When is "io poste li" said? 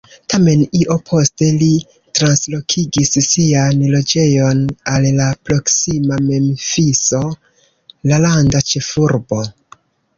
0.77-1.67